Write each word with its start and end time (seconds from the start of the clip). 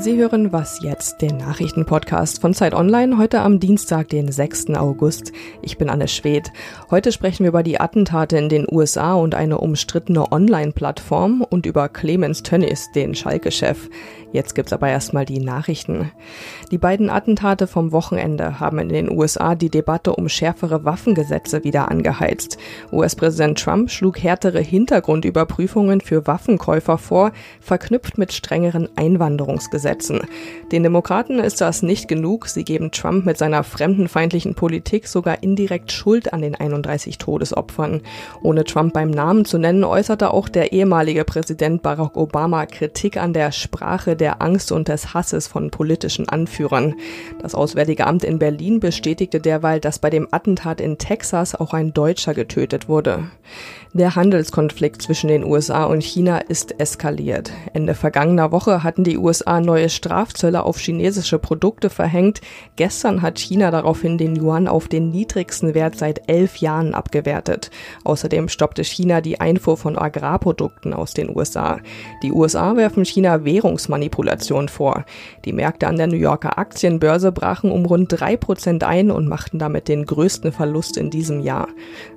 Sie 0.00 0.16
hören 0.16 0.52
Was 0.52 0.80
jetzt, 0.80 1.22
den 1.22 1.38
Nachrichtenpodcast 1.38 2.40
von 2.40 2.54
Zeit 2.54 2.72
Online, 2.72 3.18
heute 3.18 3.40
am 3.40 3.58
Dienstag, 3.58 4.08
den 4.08 4.30
6. 4.30 4.70
August. 4.76 5.32
Ich 5.60 5.76
bin 5.76 5.90
Anne 5.90 6.06
Schwedt. 6.06 6.52
Heute 6.88 7.10
sprechen 7.10 7.42
wir 7.42 7.48
über 7.48 7.64
die 7.64 7.80
Attentate 7.80 8.38
in 8.38 8.48
den 8.48 8.64
USA 8.70 9.14
und 9.14 9.34
eine 9.34 9.58
umstrittene 9.58 10.30
Online-Plattform 10.30 11.42
und 11.42 11.66
über 11.66 11.88
Clemens 11.88 12.44
Tönnies, 12.44 12.92
den 12.92 13.16
Schalke-Chef. 13.16 13.90
Jetzt 14.30 14.54
gibt's 14.54 14.74
aber 14.74 14.88
erstmal 14.88 15.24
die 15.24 15.40
Nachrichten. 15.40 16.12
Die 16.70 16.76
beiden 16.76 17.08
Attentate 17.08 17.66
vom 17.66 17.92
Wochenende 17.92 18.60
haben 18.60 18.78
in 18.78 18.90
den 18.90 19.10
USA 19.10 19.54
die 19.54 19.70
Debatte 19.70 20.14
um 20.14 20.28
schärfere 20.28 20.84
Waffengesetze 20.84 21.64
wieder 21.64 21.90
angeheizt. 21.90 22.58
US-Präsident 22.92 23.58
Trump 23.58 23.90
schlug 23.90 24.22
härtere 24.22 24.60
Hintergrundüberprüfungen 24.60 26.02
für 26.02 26.26
Waffenkäufer 26.26 26.98
vor, 26.98 27.32
verknüpft 27.60 28.18
mit 28.18 28.34
strengeren 28.34 28.88
Einwanderungsgesetzen. 28.96 30.20
Den 30.72 30.82
Demokraten 30.82 31.38
ist 31.38 31.62
das 31.62 31.82
nicht 31.82 32.06
genug. 32.06 32.48
Sie 32.48 32.64
geben 32.64 32.90
Trump 32.90 33.24
mit 33.24 33.38
seiner 33.38 33.64
fremdenfeindlichen 33.64 34.54
Politik 34.54 35.08
sogar 35.08 35.42
indirekt 35.42 35.90
Schuld 35.90 36.34
an 36.34 36.42
den 36.42 36.54
31 36.54 37.16
Todesopfern. 37.16 38.02
Ohne 38.42 38.64
Trump 38.64 38.92
beim 38.92 39.10
Namen 39.10 39.46
zu 39.46 39.56
nennen, 39.56 39.84
äußerte 39.84 40.34
auch 40.34 40.50
der 40.50 40.72
ehemalige 40.72 41.24
Präsident 41.24 41.82
Barack 41.82 42.16
Obama 42.18 42.66
Kritik 42.66 43.16
an 43.16 43.32
der 43.32 43.52
Sprache 43.52 44.17
der 44.18 44.42
Angst 44.42 44.72
und 44.72 44.88
des 44.88 45.14
Hasses 45.14 45.46
von 45.46 45.70
politischen 45.70 46.28
Anführern. 46.28 46.94
Das 47.40 47.54
Auswärtige 47.54 48.06
Amt 48.06 48.24
in 48.24 48.38
Berlin 48.38 48.80
bestätigte 48.80 49.40
derweil, 49.40 49.80
dass 49.80 49.98
bei 49.98 50.10
dem 50.10 50.28
Attentat 50.30 50.82
in 50.82 50.98
Texas 50.98 51.54
auch 51.54 51.72
ein 51.72 51.94
Deutscher 51.94 52.34
getötet 52.34 52.88
wurde. 52.88 53.30
Der 53.94 54.14
Handelskonflikt 54.14 55.00
zwischen 55.00 55.28
den 55.28 55.44
USA 55.44 55.84
und 55.84 56.02
China 56.02 56.38
ist 56.38 56.78
eskaliert. 56.78 57.50
Ende 57.72 57.94
vergangener 57.94 58.52
Woche 58.52 58.84
hatten 58.84 59.02
die 59.02 59.16
USA 59.16 59.62
neue 59.62 59.88
Strafzölle 59.88 60.62
auf 60.62 60.78
chinesische 60.78 61.38
Produkte 61.38 61.88
verhängt. 61.88 62.42
Gestern 62.76 63.22
hat 63.22 63.38
China 63.38 63.70
daraufhin 63.70 64.18
den 64.18 64.36
Yuan 64.36 64.68
auf 64.68 64.88
den 64.88 65.10
niedrigsten 65.10 65.74
Wert 65.74 65.96
seit 65.96 66.28
elf 66.28 66.56
Jahren 66.58 66.94
abgewertet. 66.94 67.70
Außerdem 68.04 68.50
stoppte 68.50 68.84
China 68.84 69.22
die 69.22 69.40
Einfuhr 69.40 69.78
von 69.78 69.96
Agrarprodukten 69.96 70.92
aus 70.92 71.14
den 71.14 71.34
USA. 71.34 71.78
Die 72.22 72.32
USA 72.32 72.76
werfen 72.76 73.06
China 73.06 73.46
Währungsmanipulation 74.08 74.68
vor. 74.68 75.04
Die 75.44 75.52
Märkte 75.52 75.86
an 75.86 75.96
der 75.96 76.06
New 76.06 76.16
Yorker 76.16 76.58
Aktienbörse 76.58 77.32
brachen 77.32 77.70
um 77.70 77.84
rund 77.84 78.08
drei 78.10 78.36
Prozent 78.36 78.84
ein 78.84 79.10
und 79.10 79.28
machten 79.28 79.58
damit 79.58 79.88
den 79.88 80.04
größten 80.04 80.52
Verlust 80.52 80.96
in 80.96 81.10
diesem 81.10 81.40
Jahr. 81.40 81.68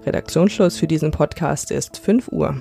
Redaktionsschluss 0.06 0.78
für 0.78 0.88
diesen 0.88 1.12
Podcast 1.12 1.32
Podcast 1.32 1.72
ist 1.72 1.98
5 1.98 2.30
Uhr. 2.30 2.56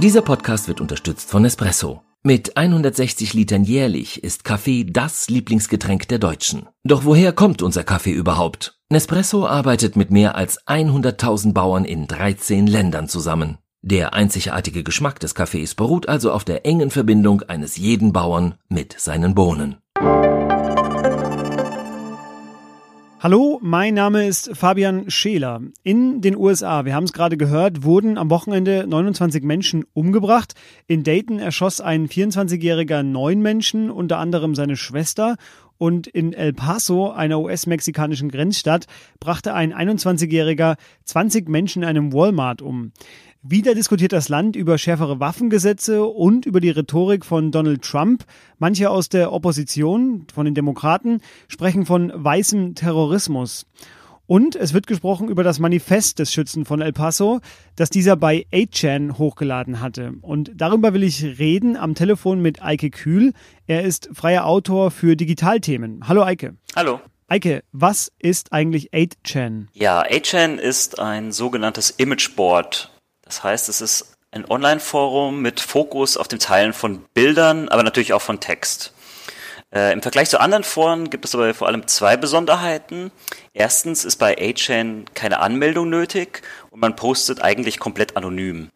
Dieser 0.00 0.22
Podcast 0.22 0.68
wird 0.68 0.80
unterstützt 0.80 1.30
von 1.30 1.42
Nespresso. 1.42 2.02
Mit 2.24 2.56
160 2.56 3.34
Litern 3.34 3.64
jährlich 3.64 4.22
ist 4.24 4.44
Kaffee 4.44 4.84
das 4.84 5.28
Lieblingsgetränk 5.28 6.08
der 6.08 6.18
Deutschen. 6.18 6.68
Doch 6.84 7.04
woher 7.04 7.32
kommt 7.32 7.62
unser 7.62 7.84
Kaffee 7.84 8.12
überhaupt? 8.12 8.80
Nespresso 8.90 9.46
arbeitet 9.46 9.96
mit 9.96 10.10
mehr 10.10 10.34
als 10.34 10.66
100.000 10.66 11.52
Bauern 11.52 11.84
in 11.84 12.06
13 12.06 12.66
Ländern 12.66 13.08
zusammen. 13.08 13.58
Der 13.90 14.12
einzigartige 14.12 14.84
Geschmack 14.84 15.18
des 15.18 15.34
Kaffees 15.34 15.74
beruht 15.74 16.10
also 16.10 16.30
auf 16.30 16.44
der 16.44 16.66
engen 16.66 16.90
Verbindung 16.90 17.40
eines 17.40 17.78
jeden 17.78 18.12
Bauern 18.12 18.56
mit 18.68 18.92
seinen 19.00 19.34
Bohnen. 19.34 19.76
Hallo, 23.20 23.58
mein 23.62 23.94
Name 23.94 24.26
ist 24.26 24.50
Fabian 24.54 25.08
Scheler. 25.10 25.62
In 25.84 26.20
den 26.20 26.36
USA, 26.36 26.84
wir 26.84 26.94
haben 26.94 27.04
es 27.04 27.14
gerade 27.14 27.38
gehört, 27.38 27.82
wurden 27.82 28.18
am 28.18 28.28
Wochenende 28.28 28.84
29 28.86 29.42
Menschen 29.42 29.86
umgebracht. 29.94 30.52
In 30.86 31.02
Dayton 31.02 31.38
erschoss 31.38 31.80
ein 31.80 32.08
24-jähriger 32.08 33.02
neun 33.02 33.40
Menschen, 33.40 33.90
unter 33.90 34.18
anderem 34.18 34.54
seine 34.54 34.76
Schwester. 34.76 35.36
Und 35.78 36.08
in 36.08 36.32
El 36.32 36.52
Paso, 36.52 37.10
einer 37.10 37.40
US-mexikanischen 37.40 38.30
Grenzstadt, 38.30 38.86
brachte 39.20 39.54
ein 39.54 39.72
21-jähriger 39.72 40.76
20 41.04 41.48
Menschen 41.48 41.82
in 41.82 41.88
einem 41.88 42.12
Walmart 42.12 42.62
um. 42.62 42.92
Wieder 43.50 43.74
diskutiert 43.74 44.12
das 44.12 44.28
Land 44.28 44.56
über 44.56 44.76
schärfere 44.76 45.20
Waffengesetze 45.20 46.04
und 46.04 46.44
über 46.44 46.60
die 46.60 46.68
Rhetorik 46.68 47.24
von 47.24 47.50
Donald 47.50 47.80
Trump. 47.80 48.26
Manche 48.58 48.90
aus 48.90 49.08
der 49.08 49.32
Opposition, 49.32 50.26
von 50.34 50.44
den 50.44 50.54
Demokraten, 50.54 51.22
sprechen 51.48 51.86
von 51.86 52.12
weißem 52.14 52.74
Terrorismus. 52.74 53.64
Und 54.26 54.54
es 54.54 54.74
wird 54.74 54.86
gesprochen 54.86 55.28
über 55.28 55.44
das 55.44 55.60
Manifest 55.60 56.18
des 56.18 56.30
Schützen 56.30 56.66
von 56.66 56.82
El 56.82 56.92
Paso, 56.92 57.40
das 57.74 57.88
dieser 57.88 58.16
bei 58.16 58.44
8chan 58.52 59.16
hochgeladen 59.16 59.80
hatte. 59.80 60.12
Und 60.20 60.50
darüber 60.54 60.92
will 60.92 61.02
ich 61.02 61.24
reden 61.38 61.78
am 61.78 61.94
Telefon 61.94 62.42
mit 62.42 62.62
Eike 62.62 62.90
Kühl. 62.90 63.32
Er 63.66 63.82
ist 63.82 64.10
freier 64.12 64.44
Autor 64.44 64.90
für 64.90 65.16
Digitalthemen. 65.16 66.06
Hallo 66.06 66.22
Eike. 66.22 66.56
Hallo. 66.76 67.00
Eike, 67.28 67.62
was 67.72 68.12
ist 68.18 68.52
eigentlich 68.52 68.92
8chan? 68.92 69.68
Ja, 69.72 70.02
8chan 70.02 70.58
ist 70.58 70.98
ein 70.98 71.32
sogenanntes 71.32 71.88
Imageboard 71.92 72.90
das 73.28 73.44
heißt, 73.44 73.68
es 73.68 73.80
ist 73.80 74.16
ein 74.30 74.50
Online-Forum 74.50 75.40
mit 75.40 75.60
Fokus 75.60 76.16
auf 76.16 76.28
dem 76.28 76.38
Teilen 76.38 76.72
von 76.72 77.04
Bildern, 77.14 77.68
aber 77.68 77.82
natürlich 77.82 78.12
auch 78.12 78.22
von 78.22 78.40
Text. 78.40 78.92
Äh, 79.70 79.92
Im 79.92 80.02
Vergleich 80.02 80.30
zu 80.30 80.40
anderen 80.40 80.64
Foren 80.64 81.10
gibt 81.10 81.26
es 81.26 81.34
aber 81.34 81.52
vor 81.52 81.68
allem 81.68 81.86
zwei 81.86 82.16
Besonderheiten. 82.16 83.12
Erstens 83.52 84.04
ist 84.04 84.16
bei 84.16 84.36
A-Chain 84.38 85.04
keine 85.14 85.40
Anmeldung 85.40 85.90
nötig 85.90 86.42
und 86.70 86.80
man 86.80 86.96
postet 86.96 87.42
eigentlich 87.42 87.78
komplett 87.78 88.16
anonym. 88.16 88.70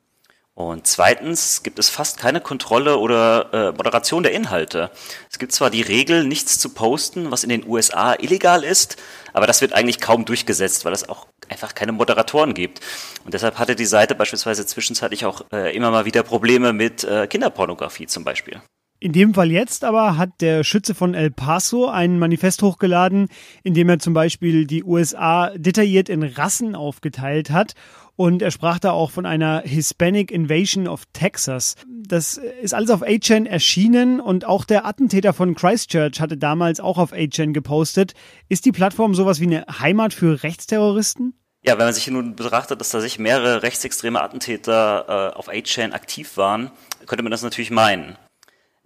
Und 0.55 0.87
zweitens 0.87 1.62
gibt 1.62 1.79
es 1.79 1.89
fast 1.89 2.19
keine 2.19 2.43
Kontrolle 2.43 2.99
oder 2.99 3.55
äh, 3.55 3.73
Moderation 3.73 4.23
der 4.23 4.33
Inhalte. 4.33 4.91
Es 5.31 5.39
gibt 5.39 5.53
zwar 5.53 5.71
die 5.71 5.81
Regel, 5.81 6.25
nichts 6.25 6.59
zu 6.59 6.69
posten, 6.69 7.31
was 7.31 7.43
in 7.43 7.49
den 7.49 7.67
USA 7.67 8.12
illegal 8.19 8.62
ist, 8.62 8.97
aber 9.33 9.47
das 9.47 9.62
wird 9.62 9.73
eigentlich 9.73 9.99
kaum 9.99 10.27
durchgesetzt, 10.27 10.85
weil 10.85 10.93
es 10.93 11.09
auch 11.09 11.27
einfach 11.53 11.75
keine 11.75 11.93
Moderatoren 11.93 12.55
gibt. 12.55 12.81
Und 13.25 13.35
deshalb 13.35 13.59
hatte 13.59 13.77
die 13.77 13.87
Seite 13.87 14.15
beispielsweise 14.15 14.67
zwischenzeitlich 14.67 15.25
auch 15.25 15.45
äh, 15.53 15.75
immer 15.77 15.91
mal 15.91 16.05
wieder 16.05 16.23
Probleme 16.23 16.73
mit 16.73 17.05
äh, 17.05 17.27
Kinderpornografie 17.27 18.07
zum 18.07 18.25
Beispiel. 18.25 18.61
In 19.03 19.13
dem 19.13 19.35
Fall 19.35 19.51
jetzt 19.51 19.83
aber 19.83 20.17
hat 20.17 20.41
der 20.41 20.62
Schütze 20.62 20.95
von 20.95 21.15
El 21.15 21.33
Paso 21.33 21.89
ein 21.89 22.21
Manifest 22.21 22.62
hochgeladen, 22.62 23.29
in 23.65 23.75
dem 23.75 23.89
er 23.89 23.99
zum 23.99 24.15
Beispiel 24.15 24.65
die 24.65 24.85
USA 24.85 25.51
detailliert 25.57 26.09
in 26.09 26.23
Rassen 26.23 26.77
aufgeteilt 26.77 27.51
hat 27.51 27.75
und 28.15 28.43
er 28.43 28.53
sprach 28.53 28.79
da 28.79 28.93
auch 28.93 29.11
von 29.11 29.27
einer 29.27 29.62
Hispanic 29.65 30.31
Invasion 30.31 30.87
of 30.87 31.03
Texas. 31.12 31.75
Das 31.89 32.37
ist 32.37 32.75
alles 32.75 32.91
auf 32.91 33.03
A-Chain 33.03 33.47
erschienen 33.47 34.21
und 34.21 34.45
auch 34.45 34.65
der 34.65 34.87
Attentäter 34.87 35.33
von 35.33 35.57
Christchurch 35.57 36.21
hatte 36.21 36.37
damals 36.37 36.79
auch 36.79 36.99
auf 36.99 37.12
A-Chain 37.12 37.53
gepostet. 37.53 38.15
Ist 38.49 38.67
die 38.67 38.73
Plattform 38.73 39.15
sowas 39.17 39.41
wie 39.41 39.47
eine 39.47 39.65
Heimat 39.81 40.15
für 40.15 40.45
Rechtsterroristen? 40.45 41.35
Ja, 41.65 41.78
wenn 41.78 41.84
man 41.87 41.95
sich 41.95 42.09
nun 42.09 42.34
betrachtet, 42.34 42.81
dass 42.81 42.91
da 42.91 43.00
sich 43.00 43.21
mehrere 43.21 43.62
rechtsextreme 43.62 44.21
Attentäter 44.21 45.31
äh, 45.33 45.37
auf 45.37 45.49
A-Chain 45.49 45.93
aktiv 45.93 46.37
waren, 46.37 46.73
könnte 47.06 47.23
man 47.23 47.31
das 47.31 47.43
natürlich 47.43 47.71
meinen. 47.71 48.17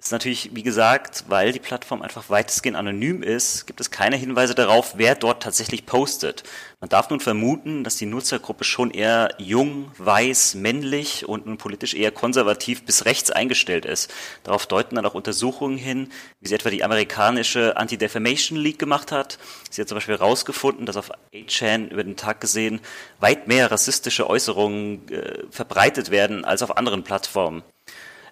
Ist 0.06 0.12
natürlich, 0.12 0.50
wie 0.54 0.62
gesagt, 0.62 1.24
weil 1.26 1.50
die 1.50 1.58
Plattform 1.58 2.00
einfach 2.00 2.30
weitestgehend 2.30 2.76
anonym 2.76 3.24
ist, 3.24 3.66
gibt 3.66 3.80
es 3.80 3.90
keine 3.90 4.14
Hinweise 4.14 4.54
darauf, 4.54 4.94
wer 4.98 5.16
dort 5.16 5.42
tatsächlich 5.42 5.84
postet. 5.84 6.44
Man 6.78 6.88
darf 6.88 7.10
nun 7.10 7.18
vermuten, 7.18 7.82
dass 7.82 7.96
die 7.96 8.06
Nutzergruppe 8.06 8.62
schon 8.62 8.92
eher 8.92 9.34
jung, 9.38 9.90
weiß, 9.98 10.54
männlich 10.54 11.28
und 11.28 11.46
nun 11.46 11.58
politisch 11.58 11.94
eher 11.94 12.12
konservativ 12.12 12.84
bis 12.84 13.04
rechts 13.04 13.32
eingestellt 13.32 13.84
ist. 13.84 14.14
Darauf 14.44 14.68
deuten 14.68 14.94
dann 14.94 15.06
auch 15.06 15.14
Untersuchungen 15.14 15.76
hin, 15.76 16.12
wie 16.38 16.46
sie 16.46 16.54
etwa 16.54 16.70
die 16.70 16.84
amerikanische 16.84 17.76
Anti-Defamation 17.76 18.56
League 18.56 18.78
gemacht 18.78 19.10
hat. 19.10 19.40
Sie 19.70 19.80
hat 19.80 19.88
zum 19.88 19.96
Beispiel 19.96 20.18
herausgefunden, 20.18 20.86
dass 20.86 20.96
auf 20.96 21.10
8chan 21.34 21.88
über 21.88 22.04
den 22.04 22.14
Tag 22.14 22.40
gesehen 22.40 22.78
weit 23.18 23.48
mehr 23.48 23.72
rassistische 23.72 24.30
Äußerungen 24.30 25.08
äh, 25.08 25.42
verbreitet 25.50 26.12
werden 26.12 26.44
als 26.44 26.62
auf 26.62 26.76
anderen 26.76 27.02
Plattformen. 27.02 27.64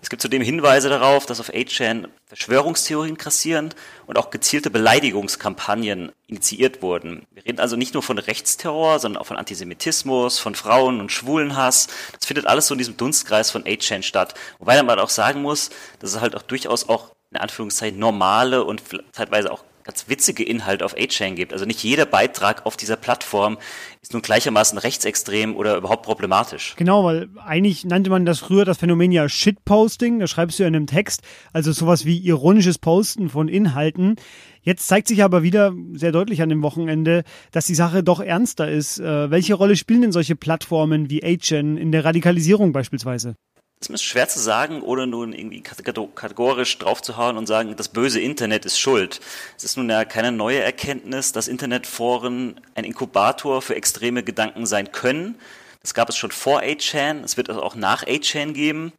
Es 0.04 0.10
gibt 0.10 0.20
zudem 0.20 0.42
Hinweise 0.42 0.90
darauf, 0.90 1.24
dass 1.24 1.40
auf 1.40 1.48
8chan 1.48 2.08
Verschwörungstheorien 2.26 3.16
grassieren 3.16 3.72
und 4.06 4.18
auch 4.18 4.28
gezielte 4.28 4.68
Beleidigungskampagnen 4.68 6.12
initiiert 6.26 6.82
wurden. 6.82 7.26
Wir 7.30 7.46
reden 7.46 7.58
also 7.58 7.76
nicht 7.76 7.94
nur 7.94 8.02
von 8.02 8.18
Rechtsterror, 8.18 8.98
sondern 8.98 9.22
auch 9.22 9.24
von 9.24 9.38
Antisemitismus, 9.38 10.38
von 10.38 10.54
Frauen- 10.54 11.00
und 11.00 11.10
Schwulenhass. 11.10 11.88
Das 12.12 12.26
findet 12.26 12.46
alles 12.46 12.66
so 12.66 12.74
in 12.74 12.78
diesem 12.78 12.98
Dunstkreis 12.98 13.50
von 13.50 13.64
8chan 13.64 14.02
statt. 14.02 14.34
Wobei 14.58 14.82
man 14.82 14.98
auch 14.98 15.08
sagen 15.08 15.40
muss, 15.40 15.70
dass 16.00 16.12
es 16.12 16.20
halt 16.20 16.36
auch 16.36 16.42
durchaus 16.42 16.86
auch 16.86 17.12
in 17.30 17.38
Anführungszeichen 17.38 17.98
normale 17.98 18.62
und 18.62 18.82
teilweise 19.14 19.50
auch 19.50 19.64
ganz 19.84 20.08
witzige 20.08 20.42
Inhalte 20.42 20.84
auf 20.84 20.96
A-Chain 20.96 21.36
gibt. 21.36 21.52
Also 21.52 21.66
nicht 21.66 21.82
jeder 21.82 22.06
Beitrag 22.06 22.64
auf 22.64 22.76
dieser 22.76 22.96
Plattform 22.96 23.58
ist 24.00 24.14
nun 24.14 24.22
gleichermaßen 24.22 24.78
rechtsextrem 24.78 25.54
oder 25.54 25.76
überhaupt 25.76 26.04
problematisch. 26.04 26.74
Genau, 26.76 27.04
weil 27.04 27.28
eigentlich 27.44 27.84
nannte 27.84 28.10
man 28.10 28.24
das 28.24 28.40
früher 28.40 28.64
das 28.64 28.78
Phänomen 28.78 29.12
ja 29.12 29.28
Shitposting, 29.28 30.18
da 30.18 30.26
schreibst 30.26 30.58
du 30.58 30.62
ja 30.62 30.68
in 30.68 30.74
einem 30.74 30.86
Text, 30.86 31.22
also 31.52 31.70
sowas 31.72 32.06
wie 32.06 32.18
ironisches 32.18 32.78
Posten 32.78 33.28
von 33.28 33.48
Inhalten. 33.48 34.16
Jetzt 34.62 34.88
zeigt 34.88 35.08
sich 35.08 35.22
aber 35.22 35.42
wieder 35.42 35.74
sehr 35.92 36.12
deutlich 36.12 36.40
an 36.40 36.48
dem 36.48 36.62
Wochenende, 36.62 37.22
dass 37.52 37.66
die 37.66 37.74
Sache 37.74 38.02
doch 38.02 38.20
ernster 38.20 38.70
ist. 38.70 38.98
Äh, 38.98 39.30
welche 39.30 39.52
Rolle 39.52 39.76
spielen 39.76 40.00
denn 40.00 40.12
solche 40.12 40.36
Plattformen 40.36 41.10
wie 41.10 41.22
A-Chain 41.22 41.76
in 41.76 41.92
der 41.92 42.06
Radikalisierung 42.06 42.72
beispielsweise? 42.72 43.36
Ist 43.88 44.02
schwer 44.02 44.28
zu 44.28 44.40
sagen, 44.40 44.82
ohne 44.82 45.06
nun 45.06 45.32
irgendwie 45.32 45.62
kategorisch 45.62 46.78
draufzuhauen 46.78 47.36
und 47.36 47.46
sagen, 47.46 47.76
das 47.76 47.88
böse 47.88 48.20
Internet 48.20 48.64
ist 48.64 48.78
schuld. 48.78 49.20
Es 49.56 49.64
ist 49.64 49.76
nun 49.76 49.90
ja 49.90 50.04
keine 50.04 50.32
neue 50.32 50.60
Erkenntnis, 50.60 51.32
dass 51.32 51.48
Internetforen 51.48 52.60
ein 52.74 52.84
Inkubator 52.84 53.62
für 53.62 53.74
extreme 53.74 54.22
Gedanken 54.22 54.66
sein 54.66 54.90
können. 54.90 55.38
Das 55.82 55.94
gab 55.94 56.08
es 56.08 56.16
schon 56.16 56.30
vor 56.30 56.60
8chan, 56.60 57.22
es 57.24 57.36
wird 57.36 57.48
es 57.48 57.56
auch 57.56 57.74
nach 57.74 58.04
8chan 58.04 58.52
geben. 58.52 58.92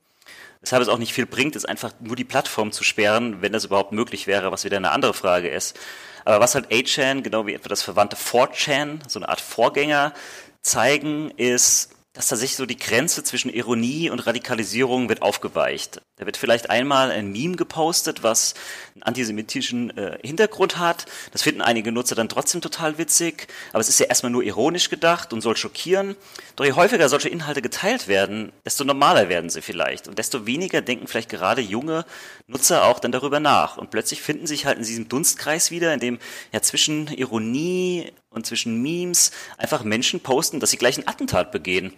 Weshalb 0.61 0.81
es 0.81 0.89
auch 0.89 0.99
nicht 0.99 1.13
viel 1.13 1.25
bringt, 1.25 1.55
ist 1.55 1.67
einfach 1.67 1.91
nur 1.99 2.15
die 2.15 2.23
Plattform 2.23 2.71
zu 2.71 2.83
sperren, 2.83 3.41
wenn 3.41 3.53
das 3.53 3.65
überhaupt 3.65 3.91
möglich 3.91 4.27
wäre, 4.27 4.51
was 4.51 4.65
wieder 4.65 4.77
eine 4.77 4.91
andere 4.91 5.13
Frage 5.13 5.49
ist. 5.49 5.77
Aber 6.25 6.39
was 6.39 6.55
halt 6.55 6.71
8chan, 6.71 7.21
genau 7.21 7.45
wie 7.47 7.53
etwa 7.53 7.69
das 7.69 7.83
verwandte 7.83 8.15
4chan, 8.15 8.99
so 9.07 9.19
eine 9.19 9.29
Art 9.29 9.41
Vorgänger 9.41 10.13
zeigen, 10.61 11.31
ist, 11.37 11.94
dass 12.15 12.27
tatsächlich 12.27 12.55
so 12.55 12.65
die 12.65 12.77
Grenze 12.77 13.23
zwischen 13.23 13.53
Ironie 13.53 14.09
und 14.09 14.25
Radikalisierung 14.25 15.09
wird 15.09 15.21
aufgeweicht. 15.21 16.01
Da 16.15 16.25
wird 16.25 16.37
vielleicht 16.37 16.69
einmal 16.69 17.11
ein 17.11 17.31
Meme 17.31 17.57
gepostet, 17.57 18.23
was 18.23 18.53
einen 18.93 19.03
antisemitischen 19.03 19.95
äh, 19.97 20.17
Hintergrund 20.23 20.77
hat. 20.77 21.05
Das 21.33 21.43
finden 21.43 21.61
einige 21.61 21.91
Nutzer 21.91 22.15
dann 22.15 22.29
trotzdem 22.29 22.61
total 22.61 22.97
witzig, 22.97 23.47
aber 23.73 23.81
es 23.81 23.89
ist 23.89 23.99
ja 23.99 24.05
erstmal 24.05 24.31
nur 24.31 24.43
ironisch 24.43 24.89
gedacht 24.89 25.33
und 25.33 25.41
soll 25.41 25.57
schockieren. 25.57 26.15
Doch 26.55 26.63
je 26.63 26.71
häufiger 26.71 27.09
solche 27.09 27.27
Inhalte 27.27 27.61
geteilt 27.61 28.07
werden, 28.07 28.53
desto 28.63 28.85
normaler 28.85 29.27
werden 29.27 29.49
sie 29.49 29.61
vielleicht 29.61 30.07
und 30.07 30.17
desto 30.17 30.45
weniger 30.45 30.81
denken 30.81 31.07
vielleicht 31.07 31.29
gerade 31.29 31.61
junge 31.61 32.05
Nutzer 32.47 32.85
auch 32.85 32.99
dann 32.99 33.11
darüber 33.11 33.41
nach. 33.41 33.77
Und 33.77 33.89
plötzlich 33.89 34.21
finden 34.21 34.47
sich 34.47 34.65
halt 34.65 34.77
in 34.77 34.85
diesem 34.85 35.09
Dunstkreis 35.09 35.69
wieder, 35.69 35.93
in 35.93 35.99
dem 35.99 36.19
ja 36.53 36.61
zwischen 36.61 37.07
Ironie 37.07 38.13
und 38.35 38.45
zwischen 38.45 38.81
Memes 38.81 39.31
einfach 39.57 39.83
Menschen 39.83 40.19
posten, 40.19 40.59
dass 40.59 40.71
sie 40.71 40.77
gleich 40.77 40.97
ein 40.97 41.07
Attentat 41.07 41.51
begehen. 41.51 41.93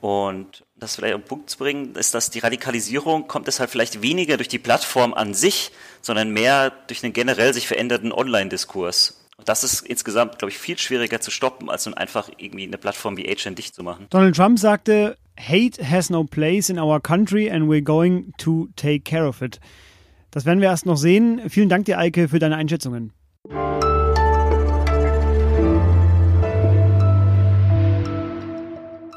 Und 0.00 0.64
das 0.76 0.96
vielleicht 0.96 1.14
auf 1.14 1.22
den 1.22 1.26
Punkt 1.28 1.48
zu 1.48 1.56
bringen, 1.56 1.94
ist, 1.94 2.12
dass 2.12 2.30
die 2.30 2.40
Radikalisierung 2.40 3.26
kommt 3.26 3.46
deshalb 3.46 3.70
vielleicht 3.70 4.02
weniger 4.02 4.36
durch 4.36 4.48
die 4.48 4.58
Plattform 4.58 5.14
an 5.14 5.32
sich, 5.32 5.70
sondern 6.02 6.30
mehr 6.30 6.72
durch 6.88 7.00
den 7.00 7.14
generell 7.14 7.54
sich 7.54 7.66
veränderten 7.66 8.12
Online-Diskurs. 8.12 9.24
Und 9.38 9.48
das 9.48 9.64
ist 9.64 9.80
insgesamt, 9.80 10.38
glaube 10.38 10.50
ich, 10.50 10.58
viel 10.58 10.78
schwieriger 10.78 11.20
zu 11.20 11.30
stoppen, 11.30 11.70
als 11.70 11.86
nun 11.86 11.94
einfach 11.94 12.28
irgendwie 12.36 12.64
eine 12.64 12.76
Plattform 12.76 13.16
wie 13.16 13.24
HN 13.24 13.54
dicht 13.54 13.74
zu 13.74 13.82
machen. 13.82 14.06
Donald 14.10 14.36
Trump 14.36 14.58
sagte, 14.58 15.16
Hate 15.40 15.82
has 15.82 16.10
no 16.10 16.24
place 16.24 16.68
in 16.68 16.78
our 16.78 17.00
country 17.00 17.50
and 17.50 17.64
we're 17.64 17.82
going 17.82 18.34
to 18.38 18.68
take 18.76 19.00
care 19.00 19.26
of 19.26 19.42
it. 19.42 19.58
Das 20.30 20.44
werden 20.44 20.60
wir 20.60 20.68
erst 20.68 20.84
noch 20.84 20.96
sehen. 20.96 21.48
Vielen 21.48 21.68
Dank 21.68 21.86
dir, 21.86 21.98
Eike, 21.98 22.28
für 22.28 22.38
deine 22.38 22.56
Einschätzungen. 22.56 23.12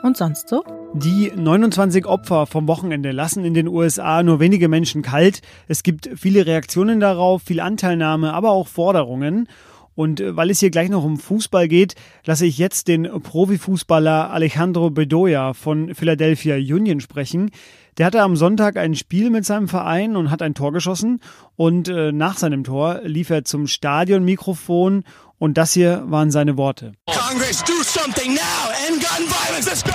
Und 0.08 0.16
sonst 0.16 0.48
so? 0.48 0.64
Die 0.94 1.34
29 1.36 2.06
Opfer 2.06 2.46
vom 2.46 2.66
Wochenende 2.70 3.12
lassen 3.12 3.44
in 3.44 3.54
den 3.54 3.68
USA 3.68 4.24
nur 4.24 4.40
wenige 4.40 4.70
Menschen 4.70 5.02
kalt. 5.02 5.42
Es 5.68 5.84
gibt 5.84 6.10
viele 6.16 6.46
Reaktionen 6.46 7.02
darauf, 7.02 7.42
viel 7.42 7.60
Anteilnahme, 7.60 8.34
aber 8.34 8.52
auch 8.52 8.70
Forderungen. 8.70 9.50
Und 9.96 10.22
äh, 10.22 10.38
weil 10.38 10.50
es 10.50 10.62
hier 10.62 10.70
gleich 10.70 10.88
noch 10.88 11.04
um 11.04 11.18
Fußball 11.20 11.68
geht, 11.68 11.96
lasse 12.24 12.46
ich 12.46 12.58
jetzt 12.58 12.88
den 12.88 13.04
Profifußballer 13.04 14.32
Alejandro 14.32 14.92
Bedoya 14.92 15.54
von 15.54 15.94
Philadelphia 15.94 16.56
Union 16.56 17.02
sprechen. 17.02 17.52
Der 17.98 18.06
hatte 18.06 18.22
am 18.22 18.36
Sonntag 18.36 18.78
ein 18.78 18.96
Spiel 18.96 19.30
mit 19.32 19.46
seinem 19.46 19.68
Verein 19.68 20.16
und 20.16 20.30
hat 20.30 20.42
ein 20.42 20.54
Tor 20.54 20.72
geschossen. 20.72 21.20
Und 21.56 21.88
äh, 21.88 22.12
nach 22.12 22.38
seinem 22.38 22.64
Tor 22.64 23.02
lief 23.04 23.30
er 23.30 23.44
zum 23.44 23.66
Stadionmikrofon 23.68 25.04
und 25.40 25.58
das 25.58 25.74
hier 25.74 26.04
waren 26.06 26.30
seine 26.32 26.58
Worte. 26.58 26.94
Congress, 27.08 27.64
do 27.64 27.74
something 27.84 28.34
now! 28.34 28.42
End 28.88 29.02
gun 29.02 29.28
violence, 29.28 29.68
let's 29.68 29.84
go! 29.84 29.92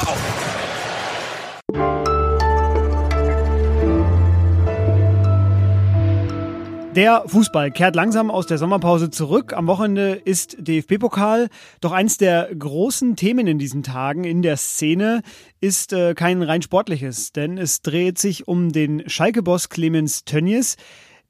Der 6.94 7.22
Fußball 7.26 7.70
kehrt 7.70 7.96
langsam 7.96 8.30
aus 8.30 8.46
der 8.46 8.58
Sommerpause 8.58 9.08
zurück. 9.08 9.54
Am 9.54 9.66
Wochenende 9.66 10.12
ist 10.12 10.56
DFB-Pokal. 10.58 11.48
Doch 11.80 11.92
eins 11.92 12.18
der 12.18 12.54
großen 12.54 13.16
Themen 13.16 13.46
in 13.46 13.58
diesen 13.58 13.82
Tagen 13.82 14.24
in 14.24 14.42
der 14.42 14.58
Szene 14.58 15.22
ist 15.58 15.94
äh, 15.94 16.12
kein 16.12 16.42
rein 16.42 16.60
sportliches, 16.60 17.32
denn 17.32 17.56
es 17.56 17.80
dreht 17.80 18.18
sich 18.18 18.46
um 18.46 18.72
den 18.72 19.08
Schalke-Boss 19.08 19.70
Clemens 19.70 20.24
Tönnies. 20.24 20.76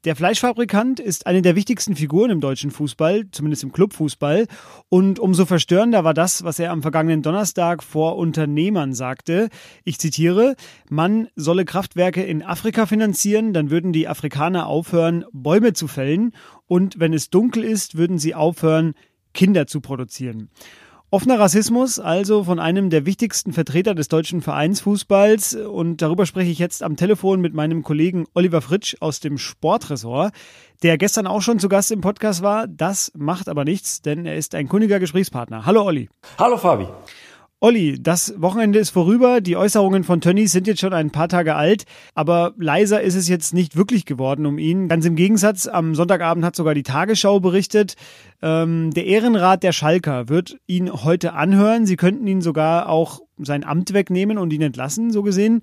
Der 0.05 0.17
Fleischfabrikant 0.17 0.99
ist 0.99 1.27
eine 1.27 1.41
der 1.41 1.55
wichtigsten 1.55 1.95
Figuren 1.95 2.29
im 2.29 2.41
deutschen 2.41 2.71
Fußball, 2.71 3.23
zumindest 3.31 3.63
im 3.63 3.71
Clubfußball. 3.71 4.47
Und 4.89 5.17
umso 5.17 5.45
verstörender 5.45 6.03
war 6.03 6.13
das, 6.13 6.43
was 6.43 6.59
er 6.59 6.71
am 6.71 6.81
vergangenen 6.81 7.21
Donnerstag 7.21 7.81
vor 7.81 8.17
Unternehmern 8.17 8.93
sagte. 8.93 9.47
Ich 9.85 9.99
zitiere, 9.99 10.57
man 10.89 11.29
solle 11.37 11.63
Kraftwerke 11.63 12.21
in 12.21 12.43
Afrika 12.43 12.85
finanzieren, 12.85 13.53
dann 13.53 13.69
würden 13.69 13.93
die 13.93 14.09
Afrikaner 14.09 14.67
aufhören, 14.67 15.23
Bäume 15.31 15.71
zu 15.71 15.87
fällen. 15.87 16.33
Und 16.67 16.99
wenn 16.99 17.13
es 17.13 17.29
dunkel 17.29 17.63
ist, 17.63 17.95
würden 17.95 18.17
sie 18.17 18.35
aufhören, 18.35 18.95
Kinder 19.33 19.67
zu 19.67 19.79
produzieren. 19.79 20.49
Offener 21.13 21.39
Rassismus, 21.39 21.99
also 21.99 22.43
von 22.43 22.59
einem 22.59 22.89
der 22.89 23.05
wichtigsten 23.05 23.53
Vertreter 23.53 23.93
des 23.93 24.07
deutschen 24.07 24.41
Vereinsfußballs. 24.41 25.53
Und 25.53 26.01
darüber 26.01 26.25
spreche 26.25 26.49
ich 26.49 26.57
jetzt 26.57 26.81
am 26.81 26.95
Telefon 26.95 27.39
mit 27.39 27.53
meinem 27.53 27.83
Kollegen 27.83 28.25
Oliver 28.33 28.63
Fritsch 28.63 28.95
aus 28.99 29.19
dem 29.19 29.37
Sportressort, 29.37 30.33
der 30.81 30.97
gestern 30.97 31.27
auch 31.27 31.43
schon 31.43 31.59
zu 31.59 31.69
Gast 31.69 31.91
im 31.91 32.01
Podcast 32.01 32.41
war. 32.41 32.65
Das 32.65 33.11
macht 33.15 33.47
aber 33.47 33.63
nichts, 33.63 34.01
denn 34.01 34.25
er 34.25 34.37
ist 34.37 34.55
ein 34.55 34.67
kundiger 34.67 34.99
Gesprächspartner. 34.99 35.67
Hallo 35.67 35.83
Olli. 35.83 36.09
Hallo 36.39 36.57
Fabi. 36.57 36.87
Olli, 37.63 37.97
das 37.97 38.33
Wochenende 38.41 38.77
ist 38.77 38.89
vorüber. 38.89 39.39
Die 39.39 39.55
Äußerungen 39.55 40.03
von 40.03 40.19
Tönnies 40.19 40.51
sind 40.51 40.67
jetzt 40.67 40.81
schon 40.81 40.91
ein 40.91 41.11
paar 41.11 41.29
Tage 41.29 41.55
alt, 41.55 41.85
aber 42.13 42.53
leiser 42.57 42.99
ist 42.99 43.15
es 43.15 43.29
jetzt 43.29 43.53
nicht 43.53 43.77
wirklich 43.77 44.05
geworden 44.05 44.45
um 44.45 44.57
ihn. 44.57 44.89
Ganz 44.89 45.05
im 45.05 45.15
Gegensatz, 45.15 45.67
am 45.67 45.95
Sonntagabend 45.95 46.43
hat 46.43 46.57
sogar 46.57 46.73
die 46.73 46.83
Tagesschau 46.83 47.39
berichtet, 47.39 47.95
ähm, 48.41 48.91
der 48.91 49.05
Ehrenrat 49.05 49.63
der 49.63 49.71
Schalker 49.71 50.27
wird 50.27 50.57
ihn 50.67 50.91
heute 50.91 51.35
anhören. 51.35 51.85
Sie 51.85 51.95
könnten 51.95 52.27
ihn 52.27 52.41
sogar 52.41 52.89
auch 52.89 53.21
sein 53.37 53.63
Amt 53.63 53.93
wegnehmen 53.93 54.37
und 54.37 54.51
ihn 54.51 54.61
entlassen, 54.61 55.11
so 55.13 55.23
gesehen. 55.23 55.61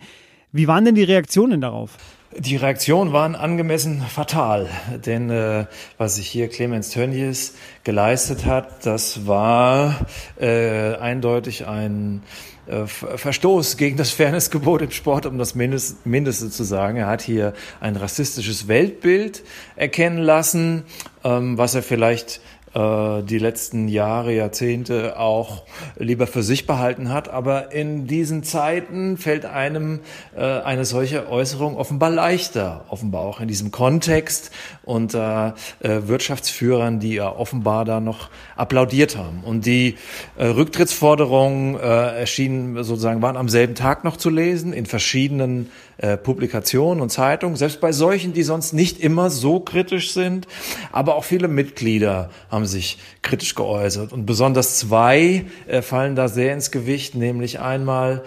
Wie 0.52 0.66
waren 0.66 0.86
denn 0.86 0.94
die 0.94 1.04
Reaktionen 1.04 1.60
darauf? 1.60 1.98
Die 2.38 2.54
Reaktionen 2.54 3.12
waren 3.12 3.34
angemessen 3.34 4.02
fatal, 4.02 4.68
denn 5.04 5.30
äh, 5.30 5.66
was 5.98 6.14
sich 6.14 6.28
hier 6.28 6.48
Clemens 6.48 6.90
Tönnies 6.90 7.54
geleistet 7.82 8.46
hat, 8.46 8.86
das 8.86 9.26
war 9.26 10.06
äh, 10.40 10.94
eindeutig 10.94 11.66
ein 11.66 12.22
äh, 12.68 12.86
Verstoß 12.86 13.76
gegen 13.76 13.96
das 13.96 14.12
Fairnessgebot 14.12 14.80
im 14.80 14.92
Sport, 14.92 15.26
um 15.26 15.38
das 15.38 15.56
Mindest, 15.56 16.06
Mindeste 16.06 16.50
zu 16.50 16.62
sagen. 16.62 16.98
Er 16.98 17.08
hat 17.08 17.20
hier 17.20 17.52
ein 17.80 17.96
rassistisches 17.96 18.68
Weltbild 18.68 19.42
erkennen 19.74 20.18
lassen, 20.18 20.84
ähm, 21.24 21.58
was 21.58 21.74
er 21.74 21.82
vielleicht 21.82 22.40
äh, 22.74 23.22
die 23.22 23.38
letzten 23.38 23.88
Jahre, 23.88 24.32
Jahrzehnte 24.32 25.18
auch 25.18 25.64
lieber 25.96 26.26
für 26.26 26.42
sich 26.42 26.66
behalten 26.66 27.08
hat. 27.12 27.28
Aber 27.28 27.72
in 27.72 28.06
diesen 28.06 28.42
Zeiten 28.42 29.16
fällt 29.16 29.44
einem 29.44 30.00
äh, 30.36 30.40
eine 30.40 30.84
solche 30.84 31.28
Äußerung 31.28 31.76
offenbar 31.76 32.10
leichter, 32.10 32.84
offenbar 32.88 33.22
auch 33.22 33.40
in 33.40 33.48
diesem 33.48 33.70
Kontext 33.70 34.50
unter 34.84 35.54
äh, 35.80 36.02
Wirtschaftsführern, 36.06 37.00
die 37.00 37.14
ja 37.14 37.34
offenbar 37.34 37.84
da 37.84 38.00
noch 38.00 38.28
applaudiert 38.56 39.16
haben. 39.16 39.42
Und 39.44 39.66
die 39.66 39.96
äh, 40.36 40.46
Rücktrittsforderungen 40.46 41.76
äh, 41.76 42.20
erschienen 42.20 42.82
sozusagen, 42.84 43.22
waren 43.22 43.36
am 43.36 43.48
selben 43.48 43.74
Tag 43.74 44.04
noch 44.04 44.16
zu 44.16 44.30
lesen 44.30 44.72
in 44.72 44.86
verschiedenen 44.86 45.70
äh, 45.98 46.16
Publikationen 46.16 47.02
und 47.02 47.10
Zeitungen, 47.10 47.56
selbst 47.56 47.80
bei 47.80 47.92
solchen, 47.92 48.32
die 48.32 48.42
sonst 48.42 48.72
nicht 48.72 49.00
immer 49.00 49.28
so 49.28 49.60
kritisch 49.60 50.12
sind. 50.12 50.46
Aber 50.92 51.14
auch 51.16 51.24
viele 51.24 51.46
Mitglieder 51.46 52.30
haben 52.50 52.59
sich 52.66 52.98
kritisch 53.22 53.54
geäußert. 53.54 54.12
Und 54.12 54.26
besonders 54.26 54.78
zwei 54.78 55.44
äh, 55.66 55.82
fallen 55.82 56.16
da 56.16 56.28
sehr 56.28 56.52
ins 56.52 56.70
Gewicht, 56.70 57.14
nämlich 57.14 57.60
einmal 57.60 58.24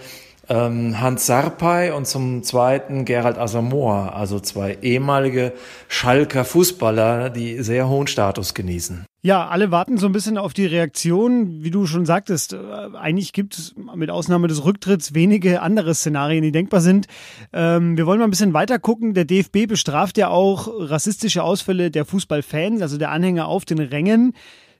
ähm, 0.48 1.00
Hans 1.00 1.26
Sarpay 1.26 1.90
und 1.92 2.06
zum 2.06 2.42
zweiten 2.42 3.04
Gerald 3.04 3.38
Asamoah, 3.38 4.14
also 4.14 4.40
zwei 4.40 4.78
ehemalige 4.82 5.52
Schalker 5.88 6.44
Fußballer, 6.44 7.30
die 7.30 7.62
sehr 7.62 7.88
hohen 7.88 8.06
Status 8.06 8.54
genießen. 8.54 9.04
Ja, 9.22 9.48
alle 9.48 9.70
warten 9.70 9.96
so 9.96 10.04
ein 10.04 10.12
bisschen 10.12 10.36
auf 10.36 10.52
die 10.52 10.66
Reaktion. 10.66 11.64
Wie 11.64 11.70
du 11.70 11.86
schon 11.86 12.04
sagtest, 12.04 12.52
äh, 12.52 12.58
eigentlich 12.94 13.32
gibt 13.32 13.56
es 13.56 13.74
mit 13.94 14.10
Ausnahme 14.10 14.48
des 14.48 14.66
Rücktritts 14.66 15.14
wenige 15.14 15.62
andere 15.62 15.94
Szenarien, 15.94 16.42
die 16.42 16.52
denkbar 16.52 16.82
sind. 16.82 17.06
Ähm, 17.52 17.96
wir 17.96 18.04
wollen 18.04 18.18
mal 18.18 18.26
ein 18.26 18.30
bisschen 18.30 18.52
weiter 18.52 18.78
gucken. 18.78 19.14
Der 19.14 19.24
DFB 19.24 19.66
bestraft 19.66 20.18
ja 20.18 20.28
auch 20.28 20.68
rassistische 20.68 21.42
Ausfälle 21.42 21.90
der 21.90 22.04
Fußballfans, 22.04 22.82
also 22.82 22.98
der 22.98 23.12
Anhänger 23.12 23.48
auf 23.48 23.64
den 23.64 23.78
Rängen 23.78 24.34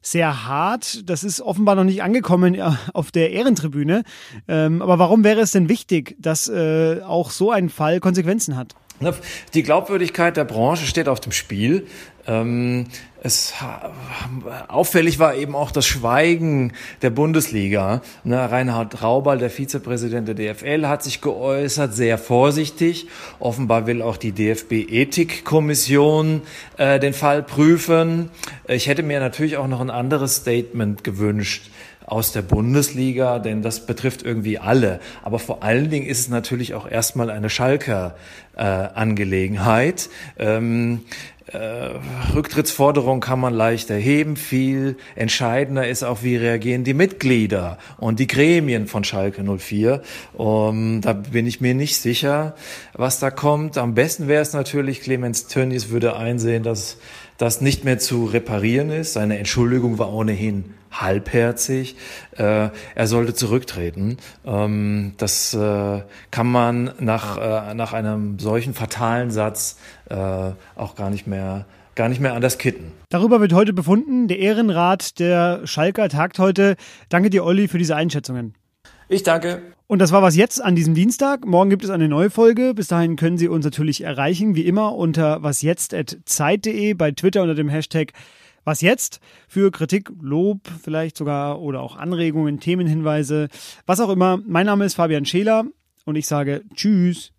sehr 0.05 0.47
hart. 0.47 1.09
Das 1.09 1.25
ist 1.25 1.41
offenbar 1.41 1.75
noch 1.75 1.85
nicht 1.85 2.03
angekommen 2.03 2.55
äh, 2.55 2.71
auf 2.93 3.11
der 3.11 3.31
Ehrentribüne. 3.31 4.05
Ähm, 4.47 4.83
aber 4.83 4.99
warum 4.99 5.25
wäre 5.25 5.41
es 5.41 5.51
denn 5.51 5.69
wichtig, 5.69 6.15
dass 6.19 6.49
äh, 6.49 7.01
auch 7.03 7.31
so 7.31 7.51
ein 7.51 7.71
Fall 7.71 8.01
Konsequenzen 8.01 8.57
hat? 8.57 8.75
Die 9.55 9.63
Glaubwürdigkeit 9.63 10.37
der 10.37 10.45
Branche 10.45 10.87
steht 10.87 11.09
auf 11.09 11.21
dem 11.21 11.33
Spiel. 11.33 11.87
Ähm, 12.27 12.87
es 13.23 13.55
auffällig 14.69 15.19
war 15.19 15.35
eben 15.35 15.57
auch 15.57 15.71
das 15.71 15.87
Schweigen 15.87 16.75
der 17.01 17.09
Bundesliga. 17.09 18.03
Ne, 18.23 18.51
Reinhard 18.51 19.03
Raubal, 19.03 19.39
der 19.39 19.49
Vizepräsident 19.49 20.29
der 20.29 20.35
DFL, 20.35 20.87
hat 20.87 21.03
sich 21.03 21.23
geäußert, 21.23 21.95
sehr 21.95 22.19
vorsichtig. 22.19 23.07
Offenbar 23.41 23.87
will 23.87 24.03
auch 24.03 24.19
die 24.19 24.33
DFB-Ethikkommission 24.33 26.43
äh, 26.77 27.01
den 27.01 27.15
Fall 27.15 27.43
prüfen. 27.43 28.29
Ich 28.69 28.89
hätte 28.89 29.03
mir 29.03 29.21
natürlich 29.21 29.57
auch 29.57 29.69
noch 29.69 29.81
ein 29.81 29.91
anderes 29.91 30.37
Statement 30.37 31.03
gewünscht 31.03 31.71
aus 32.07 32.33
der 32.33 32.43
Bundesliga, 32.43 33.39
denn 33.39 33.63
das 33.63 33.87
betrifft 33.87 34.23
irgendwie 34.23 34.59
alle. 34.59 35.01
Aber 35.23 35.39
vor 35.39 35.63
allen 35.63 35.89
Dingen 35.89 36.07
ist 36.07 36.21
es 36.21 36.29
natürlich 36.29 36.75
auch 36.75 36.87
erstmal 36.87 37.31
eine 37.31 37.49
Schalker 37.49 38.15
äh, 38.57 38.63
Angelegenheit. 38.63 40.11
Ähm, 40.39 41.01
äh, 41.47 41.91
Rücktrittsforderung 42.35 43.21
kann 43.21 43.39
man 43.39 43.53
leicht 43.53 43.91
erheben. 43.91 44.37
Viel 44.37 44.97
entscheidender 45.15 45.87
ist 45.87 46.03
auch, 46.03 46.23
wie 46.23 46.37
reagieren 46.37 46.85
die 46.85 46.95
Mitglieder 46.95 47.79
und 47.99 48.19
die 48.19 48.27
Gremien 48.27 48.87
von 48.87 49.05
Schalke 49.05 49.43
04. 49.43 50.03
Um, 50.33 51.01
da 51.03 51.13
bin 51.13 51.47
ich 51.47 51.61
mir 51.61 51.75
nicht 51.75 51.97
sicher, 51.97 52.55
was 52.95 53.19
da 53.19 53.31
kommt. 53.31 53.77
Am 53.77 53.95
besten 53.95 54.27
wäre 54.27 54.43
es 54.43 54.55
natürlich, 54.55 55.03
Clemens 55.03 55.47
Tönnies 55.47 55.91
würde 55.91 56.17
einsehen, 56.17 56.63
dass 56.63 56.97
das 57.39 57.61
nicht 57.61 57.85
mehr 57.85 57.99
zu 57.99 58.27
reparieren 58.27 58.91
ist. 58.91 59.15
Seine 59.15 59.39
Entschuldigung 59.39 59.99
war 59.99 60.13
ohnehin 60.13 60.75
halbherzig. 60.91 61.97
Äh, 62.37 62.69
er 62.95 63.07
sollte 63.07 63.35
zurücktreten. 63.35 64.19
Ähm, 64.45 65.15
das 65.19 65.55
äh, 65.55 66.03
kann 66.31 66.47
man 66.47 66.93
nach, 67.01 67.39
äh, 67.71 67.75
nach 67.75 67.93
einem 67.93 68.39
solchen 68.39 68.75
fatalen 68.75 69.31
Satz 69.31 69.79
äh, 70.09 70.17
auch 70.77 70.95
gar 70.95 71.11
nicht 71.11 71.27
mehr 71.27 71.67
gar 71.95 72.09
nicht 72.09 72.21
mehr 72.21 72.35
anders 72.35 72.59
kitten. 72.59 72.91
Darüber 73.09 73.41
wird 73.41 73.53
heute 73.53 73.73
befunden. 73.73 74.27
Der 74.27 74.41
Ehrenrat 74.41 75.21
der 75.21 75.65
Schalker 75.65 76.09
tagt 76.09 76.41
heute. 76.41 76.75
Danke 77.09 77.31
dir, 77.31 77.45
Olli, 77.45 77.69
für 77.69 77.79
diese 77.79 77.95
Einschätzungen. 77.95 78.55
Ich 79.15 79.23
danke. 79.23 79.63
Und 79.87 80.01
das 80.01 80.11
war 80.11 80.23
was 80.23 80.35
jetzt 80.35 80.61
an 80.61 80.75
diesem 80.75 80.95
Dienstag. 80.95 81.47
Morgen 81.47 81.71
gibt 81.71 81.85
es 81.85 81.91
eine 81.91 82.09
neue 82.09 82.31
Folge. 82.31 82.75
Bis 82.75 82.89
dahin 82.89 83.15
können 83.15 83.39
Sie 83.39 83.47
uns 83.47 83.65
natürlich 83.65 84.01
erreichen, 84.01 84.57
wie 84.57 84.67
immer, 84.67 84.97
unter 84.97 85.41
wasjetzt.zeit.de 85.41 86.95
bei 86.95 87.13
Twitter 87.13 87.43
unter 87.43 87.55
dem 87.55 87.69
Hashtag 87.69 88.13
was 88.65 88.81
jetzt? 88.81 89.21
Für 89.47 89.71
Kritik, 89.71 90.11
Lob 90.21 90.67
vielleicht 90.83 91.17
sogar 91.17 91.61
oder 91.61 91.81
auch 91.81 91.97
Anregungen, 91.97 92.59
Themenhinweise, 92.59 93.51
was 93.87 94.01
auch 94.01 94.09
immer. 94.09 94.41
Mein 94.49 94.67
Name 94.67 94.85
ist 94.85 94.95
Fabian 94.95 95.27
Scheler 95.27 95.65
und 96.05 96.17
ich 96.17 96.27
sage 96.27 96.63
Tschüss. 96.75 97.31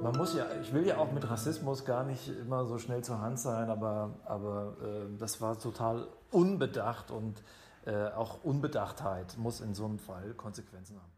Man 0.00 0.16
muss 0.16 0.36
ja, 0.36 0.46
ich 0.66 0.72
will 0.72 0.84
ja 0.84 0.98
auch 0.98 1.12
mit 1.12 1.30
Rassismus 1.30 1.84
gar 1.84 2.02
nicht 2.02 2.28
immer 2.28 2.64
so 2.64 2.78
schnell 2.78 3.04
zur 3.04 3.20
Hand 3.20 3.38
sein, 3.38 3.70
aber, 3.70 4.16
aber 4.24 4.76
äh, 4.82 5.16
das 5.16 5.40
war 5.40 5.56
total 5.56 6.08
unbedacht 6.32 7.12
und 7.12 7.40
äh, 7.84 8.08
auch 8.08 8.42
Unbedachtheit 8.42 9.36
muss 9.38 9.60
in 9.60 9.74
so 9.74 9.84
einem 9.84 10.00
Fall 10.00 10.34
Konsequenzen 10.34 10.96
haben. 10.96 11.15